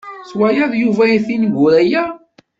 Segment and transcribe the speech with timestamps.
[0.29, 2.03] Twalaḍ Yuba tineggura-ya?